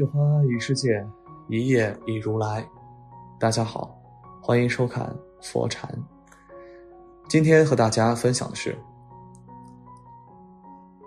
[0.00, 1.06] 一花一世界，
[1.46, 2.66] 一叶一如来。
[3.38, 3.94] 大家好，
[4.40, 5.94] 欢迎收看佛禅。
[7.28, 8.74] 今天和大家分享的是，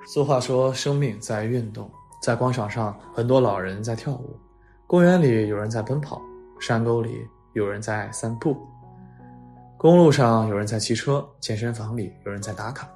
[0.05, 1.89] 俗话说生命在运动，
[2.21, 4.37] 在广场上很多老人在跳舞，
[4.85, 6.21] 公园里有人在奔跑，
[6.59, 8.55] 山沟里有人在散步，
[9.75, 12.87] 公路上有人在骑车，健身房里有人在打卡。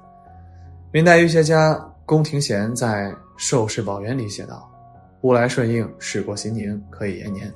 [0.92, 1.74] 明代医学家
[2.06, 4.70] 宫廷贤在《寿世宝源》里写道。
[5.22, 7.52] 物来顺应，事过心宁，可以延年。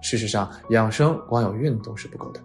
[0.00, 2.40] 事实上，养生光有运动是不够的，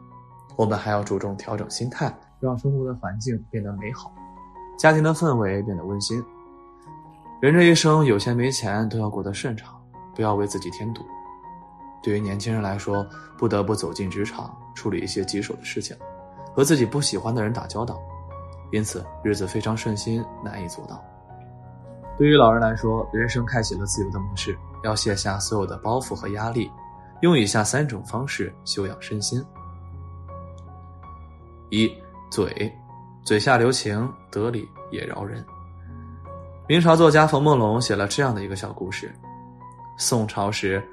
[0.57, 4.11] 我们还要注重调整心态，让生活的环境变得美好，
[4.77, 6.23] 家庭的氛围变得温馨。
[7.41, 9.73] 人这一生有钱没钱都要过得顺畅，
[10.13, 11.01] 不要为自己添堵。
[12.03, 13.05] 对于年轻人来说，
[13.37, 15.95] 不得不走进职场，处理一些棘手的事情，
[16.53, 17.97] 和自己不喜欢的人打交道，
[18.71, 21.01] 因此日子非常顺心难以做到。
[22.19, 24.53] 对于老人来说，人生开启了自由的模式，
[24.83, 26.69] 要卸下所有的包袱和压力，
[27.21, 29.41] 用以下三种方式修养身心：
[31.69, 31.89] 一、
[32.29, 32.69] 嘴，
[33.23, 35.41] 嘴下留情，得理也饶人。
[36.67, 39.09] 明朝作家冯梦龙写了这样的一个小故事：
[39.97, 40.83] 宋朝时，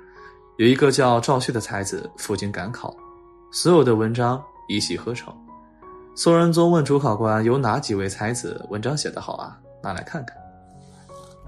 [0.58, 2.94] 有一个叫赵旭的才子赴京赶考，
[3.50, 5.36] 所有的文章一气呵成。
[6.14, 9.58] 宋仁宗问主考官：“有哪几位才子文章写得好啊？
[9.82, 10.36] 拿来看看。”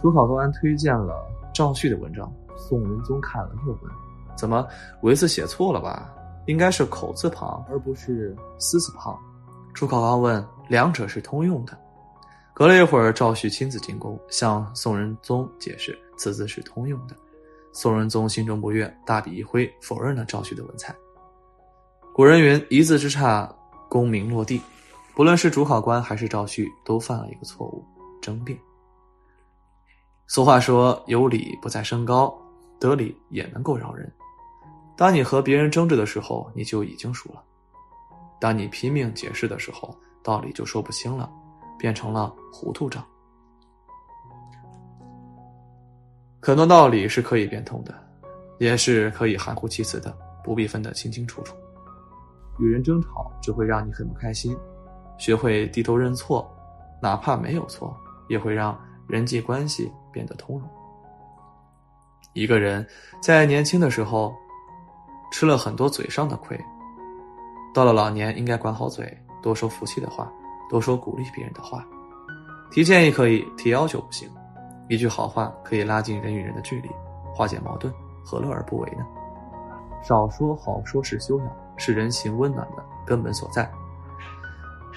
[0.00, 3.92] 主考官推荐了赵旭的文章，宋仁宗看了又问
[4.36, 4.66] ：“怎么
[5.02, 6.08] 文字写错了吧？
[6.46, 9.18] 应该是口字旁，而不是思字旁。”
[9.74, 11.76] 主考官问：“两者是通用的。”
[12.54, 17.16] 隔了一会儿，赵旭亲自进宫向宋仁宗解释，此字是通用的。
[17.72, 20.94] 宋仁宗心中不悦，大笔一挥，否认了赵旭的文采。
[22.14, 23.52] 古人云：“一字之差，
[23.88, 24.60] 功名落地。”
[25.14, 27.84] 不论是主考官还是赵旭，都犯了一个错误——
[28.22, 28.56] 争辩。
[30.30, 32.32] 俗话说：“有理不在声高，
[32.78, 34.12] 得理也能够饶人。”
[34.94, 37.40] 当你和别人争执的时候，你就已经输了；
[38.38, 41.30] 当你拼命解释的时候，道理就说不清了，
[41.78, 43.02] 变成了糊涂账。
[46.42, 47.94] 很多道理是可以变通的，
[48.58, 51.56] 也是可以含糊其辞的，不必分得清清楚楚。
[52.58, 54.54] 与人争吵只会让你很不开心，
[55.16, 56.46] 学会低头认错，
[57.00, 57.96] 哪怕没有错，
[58.28, 59.90] 也会让人际关系。
[60.10, 60.68] 变得通融。
[62.32, 62.84] 一个人
[63.22, 64.34] 在年轻的时候
[65.30, 66.58] 吃了很多嘴上的亏，
[67.72, 70.28] 到了老年应该管好嘴，多说福气的话，
[70.68, 71.86] 多说鼓励别人的话。
[72.72, 74.28] 提建议可以，提要求不行。
[74.88, 76.88] 一句好话可以拉近人与人的距离，
[77.32, 77.92] 化解矛盾，
[78.24, 79.06] 何乐而不为呢？
[80.02, 83.70] 少说好说是修养，是人情温暖的根本所在。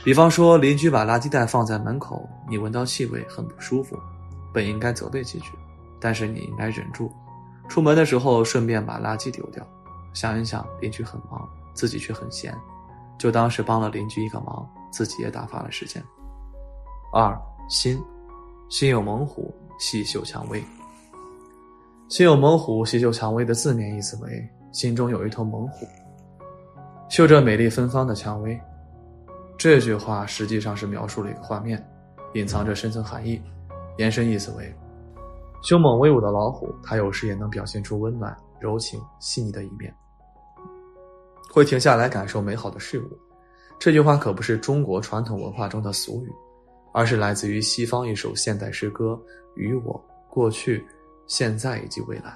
[0.04, 3.98] 比方说，邻居把垃圾袋放在门口，你闻到气味很不舒服。
[4.52, 5.52] 本应该责备几句，
[6.00, 7.12] 但是你应该忍住。
[7.70, 9.66] 出门的时候顺便把垃圾丢掉。
[10.14, 12.54] 想一想，邻居很忙，自己却很闲，
[13.18, 16.04] 就当是帮了邻居一个忙，自己也打发了时间。
[17.14, 18.02] 二心，
[18.70, 20.62] 心有猛虎，细嗅蔷薇。
[22.10, 25.88] 心有猛虎，细嗅蔷薇的字面意思为心中有一头猛虎，
[27.08, 28.60] 嗅着美丽芬芳的蔷薇。
[29.62, 31.88] 这句话实际上是描述了一个画面，
[32.34, 33.40] 隐藏着深层含义。
[34.00, 34.76] 延伸意思为，
[35.62, 39.94] 凶猛威武的老虎，它有时也能表现出温暖、柔情、细腻的一面，
[41.52, 43.20] 会停下来感受美好的事物。
[43.78, 46.32] 这句话可不是中国传统文化中的俗语，
[46.92, 49.12] 而是来自于西方一首现代诗歌
[49.54, 49.94] 《与我》，
[50.34, 50.84] 过去、
[51.28, 52.36] 现在以及未来。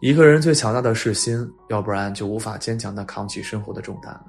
[0.00, 4.24] 一个人最强大的是心，要不然就无法坚强的扛起生活的重担了；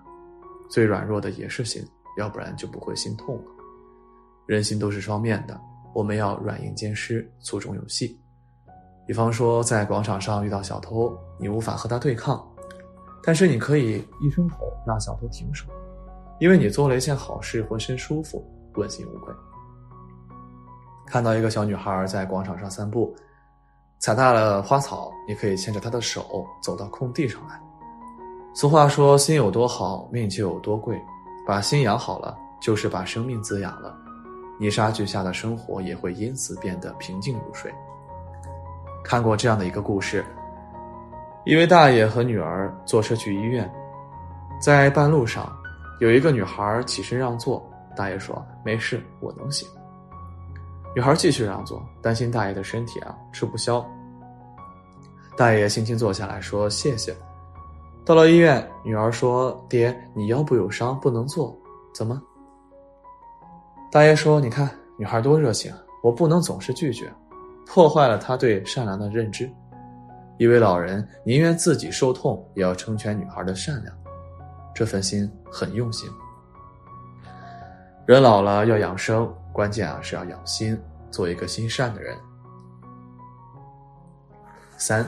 [0.72, 1.86] 最软弱的也是心，
[2.18, 3.44] 要不然就不会心痛了。
[4.48, 5.60] 人心都是双面的。
[5.94, 8.18] 我们要软硬兼施，粗中有细。
[9.06, 12.42] 比方说，在广场上遇到小偷，你无法和他对抗，
[13.22, 15.68] 但是你可以一声吼让小偷停手，
[16.40, 18.42] 因为你做了一件好事，浑身舒服，
[18.76, 19.34] 问心无愧。
[21.06, 23.14] 看到一个小女孩在广场上散步，
[24.00, 27.62] 踩踏了花草，你可以牵着她的手走到空地上来。
[28.54, 31.02] 俗话说，心有多好，命就有多贵。
[31.44, 33.98] 把心养好了，就是把生命滋养了，
[34.60, 37.74] 泥沙俱下的生活也会因此变得平静如水。
[39.04, 40.24] 看过这样的一个故事：
[41.44, 43.70] 一位大爷和女儿坐车去医院，
[44.62, 45.52] 在半路上，
[46.00, 49.68] 有一个女孩起身让座，大爷说：“没事，我能行。”
[50.96, 53.84] 女孩继续让座，担心大爷的身体啊吃不消。
[55.36, 57.16] 大爷轻轻坐下来说：“谢谢。”
[58.04, 61.56] 到了医院，女儿说：“爹，你腰部有伤，不能坐，
[61.94, 62.20] 怎么？”
[63.92, 65.72] 大爷说：“你看，女孩多热情，
[66.02, 67.14] 我不能总是拒绝，
[67.68, 69.50] 破坏了她对善良的认知。
[70.38, 73.96] 一位老人宁愿自己受痛，也要成全女孩的善良，
[74.74, 76.10] 这份心很用心。
[78.08, 80.76] 人老了要养生，关键啊是要养心，
[81.12, 82.18] 做一个心善的人。”
[84.76, 85.06] 三，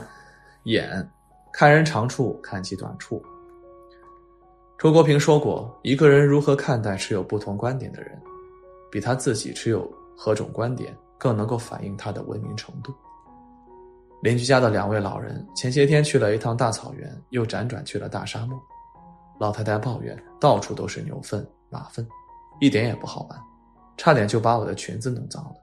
[0.62, 1.10] 眼。
[1.56, 3.22] 看人长处，看其短处。
[4.76, 8.20] 周国平说过：“一个人如何看待持有不同观点的人，
[8.90, 12.92] 比他自己持有何种观点更能够反映他的文明程度。”
[14.20, 18.60] 邻居家的两位老人前些天去了一趟大草原，又辗转去了大沙漠。
[19.38, 22.04] 老太太抱怨：“到处都是牛粪、马粪，
[22.60, 23.40] 一点也不好玩，
[23.96, 25.54] 差点就把我的裙子弄脏了。”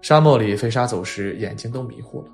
[0.00, 2.32] 沙漠里飞沙走石，眼睛都迷糊了。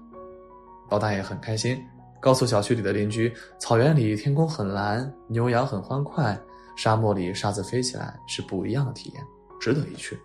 [0.88, 1.76] 老大爷很开心。
[2.24, 6.34] 告诉小区里的邻居，草原里天空很蓝，牛羊很欢快，
[6.74, 9.22] 沙漠里沙子飞起来是不一样的体验，
[9.60, 10.18] 值得一去。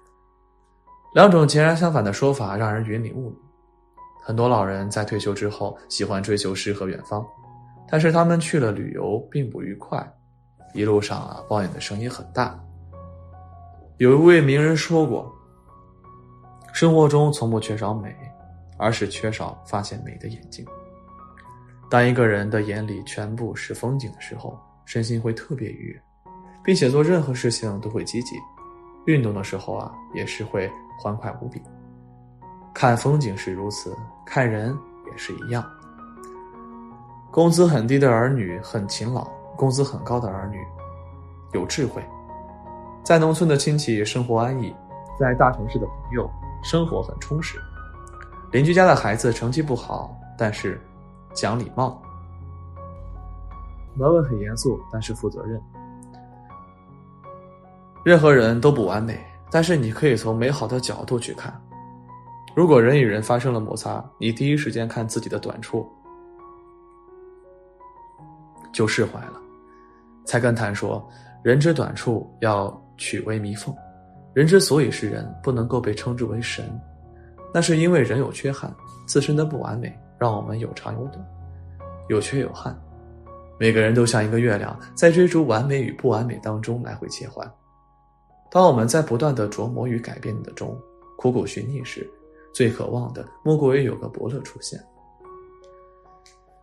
[1.14, 3.36] 两种截然相反的说法让人云里雾里。
[4.24, 7.22] 很多老人在退休之后喜欢追求诗和远方，
[7.90, 10.02] 但是他们去了旅游并不愉快，
[10.74, 12.58] 一路上啊抱怨的声音很大。
[13.98, 15.30] 有一位名人说过
[16.72, 18.16] ：“生活中从不缺少美，
[18.78, 20.66] 而是缺少发现美的眼睛。”
[21.90, 24.56] 当一个人的眼里全部是风景的时候，
[24.86, 26.02] 身心会特别愉悦，
[26.64, 28.36] 并且做任何事情都会积极。
[29.06, 31.60] 运动的时候啊，也是会欢快无比。
[32.76, 34.78] 看风景是如此，看人
[35.08, 35.68] 也是一样。
[37.32, 40.60] 工资很低的儿女很勤劳，工资很高的儿女
[41.54, 42.04] 有智慧。
[43.04, 44.72] 在农村的亲戚生活安逸，
[45.20, 46.30] 在大城市的朋友
[46.62, 47.60] 生活很充实。
[48.52, 50.80] 邻居家的孩子成绩不好，但是。
[51.42, 52.02] 讲礼貌，
[53.98, 55.62] 文文很严肃，但是负责任。
[58.04, 59.18] 任何人都不完美，
[59.50, 61.54] 但是你可以从美好的角度去看。
[62.54, 65.88] 如果人与人发生了摩擦，你第一时间看自己的短处，
[68.74, 69.40] 就释怀了。
[70.26, 71.08] 菜根谭说
[71.42, 73.74] ：“人之短处要取为弥缝。
[74.34, 76.66] 人之所以是人，不能够被称之为神，
[77.54, 78.74] 那是因为人有缺憾，
[79.08, 81.26] 自身的不完美。”让我们有长有短，
[82.10, 82.78] 有缺有憾。
[83.58, 87.50] 每个人都像一个月亮，在追逐完美与不完美当中来回切换。
[88.52, 90.78] 当我们在不断的琢磨与改变的中
[91.18, 92.10] 苦苦寻觅时，
[92.54, 94.80] 最渴望的莫过于有个伯乐出现。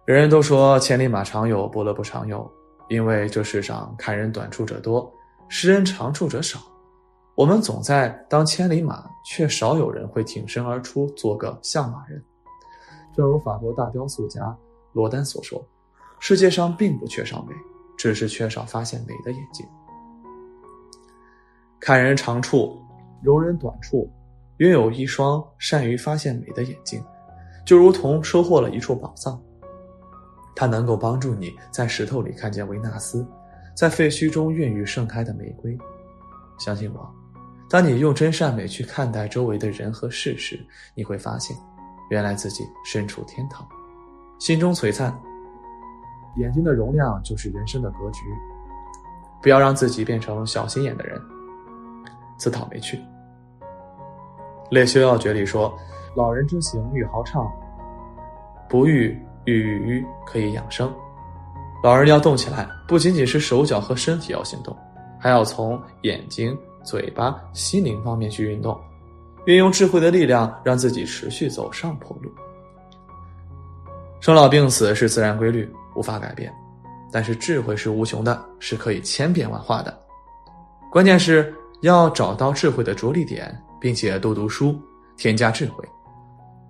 [0.04, 2.50] 人人都说千里马常有，伯乐不常有，
[2.88, 5.12] 因为这世上看人短处者多，
[5.48, 6.60] 识人长处者少。
[7.34, 12.24] 我们总在当千里马，却少有人会挺身而出，做个相马人。
[13.16, 14.54] 正如法国大雕塑家
[14.92, 15.64] 罗丹所说
[16.20, 17.54] ：“世界上并不缺少美，
[17.96, 19.66] 只是缺少发现美的眼睛。
[21.80, 22.78] 看人长处，
[23.22, 24.10] 容人短处，
[24.58, 27.02] 拥有一双善于发现美的眼睛，
[27.64, 29.40] 就如同收获了一处宝藏。
[30.54, 33.26] 它能够帮助你在石头里看见维纳斯，
[33.74, 35.76] 在废墟中孕育盛开的玫瑰。
[36.58, 37.14] 相信我，
[37.68, 40.58] 当你用真善美去看待周围的人和事时，
[40.94, 41.56] 你会发现。”
[42.08, 43.66] 原来自己身处天堂，
[44.38, 45.16] 心中璀璨。
[46.36, 48.24] 眼睛的容量就是人生的格局，
[49.40, 51.18] 不要让自己变成小心眼的人，
[52.36, 52.96] 自讨没趣。
[54.70, 55.72] 《列修要诀》里说
[56.14, 57.50] ：“老人之行欲豪畅，
[58.68, 60.92] 不欲欲欲可以养生。”
[61.82, 64.76] 老人要动起来，不仅仅是手脚和身体要行动，
[65.18, 68.78] 还要从眼睛、嘴巴、心灵方面去运动。
[69.46, 72.30] 运用智慧的力量，让自己持续走上坡路。
[74.20, 76.52] 生老病死是自然规律，无法改变，
[77.12, 79.96] 但是智慧是无穷的，是可以千变万化的。
[80.90, 84.76] 关键是要找到智慧的着力点，并且多读书，
[85.16, 85.88] 添加智慧。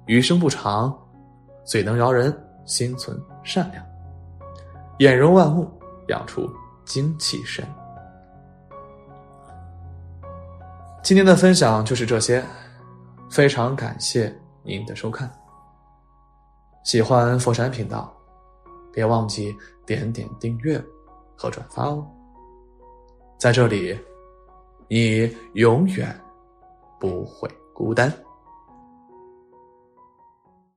[0.05, 0.95] 余生不长，
[1.65, 2.31] 嘴能饶人
[2.67, 3.83] 心存善良，
[4.99, 5.67] 眼容万物，
[6.09, 6.47] 养出
[6.85, 7.65] 精气神。
[11.03, 12.45] 今天的分享就是这些。
[13.31, 15.31] 非常感谢您的收看。
[16.85, 18.15] 喜欢佛山频道，
[18.93, 19.55] 别忘记
[19.85, 20.83] 点点订阅
[21.37, 22.07] 和转发哦。
[23.39, 23.99] 在这里，
[24.89, 26.19] 你永远
[27.01, 28.13] 不会孤单。